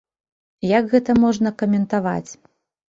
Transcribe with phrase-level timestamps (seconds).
[0.69, 2.31] Як гэта можна каментаваць?